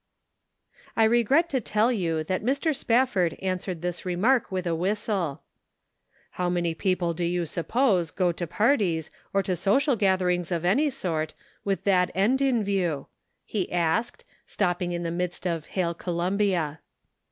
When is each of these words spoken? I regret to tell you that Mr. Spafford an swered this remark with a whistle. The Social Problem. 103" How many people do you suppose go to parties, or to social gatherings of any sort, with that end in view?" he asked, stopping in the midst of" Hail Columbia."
I 0.97 1.03
regret 1.03 1.47
to 1.51 1.61
tell 1.61 1.91
you 1.91 2.23
that 2.23 2.41
Mr. 2.43 2.75
Spafford 2.75 3.35
an 3.39 3.59
swered 3.59 3.81
this 3.81 4.03
remark 4.03 4.51
with 4.51 4.65
a 4.65 4.73
whistle. 4.73 5.43
The 6.31 6.31
Social 6.31 6.31
Problem. 6.37 6.41
103" 6.55 6.87
How 6.87 6.89
many 6.89 6.95
people 6.95 7.13
do 7.13 7.23
you 7.23 7.45
suppose 7.45 8.09
go 8.09 8.31
to 8.31 8.47
parties, 8.47 9.11
or 9.31 9.43
to 9.43 9.55
social 9.55 9.95
gatherings 9.95 10.51
of 10.51 10.65
any 10.65 10.89
sort, 10.89 11.35
with 11.63 11.83
that 11.83 12.09
end 12.15 12.41
in 12.41 12.63
view?" 12.63 13.09
he 13.45 13.71
asked, 13.71 14.25
stopping 14.47 14.91
in 14.91 15.03
the 15.03 15.11
midst 15.11 15.45
of" 15.45 15.65
Hail 15.77 15.93
Columbia." 15.93 16.79